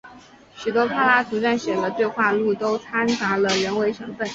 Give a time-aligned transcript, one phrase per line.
[0.55, 4.27] 许多柏拉图撰写的对话录都参杂了人为成分。